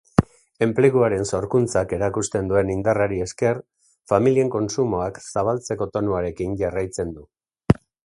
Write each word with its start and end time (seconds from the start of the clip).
Enpleguaren 0.65 1.27
sorkuntzak 1.37 1.93
erakusten 1.97 2.49
duen 2.53 2.73
indarrari 2.77 3.21
esker, 3.27 3.61
familien 4.15 4.53
kontsumoak 4.59 5.23
zabaltzeko 5.29 5.93
tonuarekin 5.97 6.61
jarraitzen 6.65 7.17
du. 7.21 7.33